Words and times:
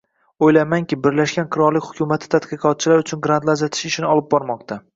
Oʻylaymanki, 0.45 0.97
Birlashgan 1.03 1.45
Qirollik 1.57 1.85
hukumati 1.89 2.31
tadqiqotchilar 2.37 3.05
uchun 3.05 3.25
grantlar 3.29 3.57
ajratish 3.57 3.87
ishini 3.95 4.13
olib 4.15 4.31
bormoqda. 4.37 4.83